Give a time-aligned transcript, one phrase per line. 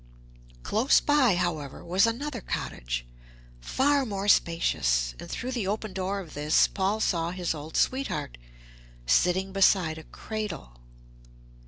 [0.63, 3.05] Close by, however, was another cottage,
[3.59, 8.39] far more spacious, and through the open door of this Paul saw his old sweetheart
[9.05, 10.79] sitting beside a cradle.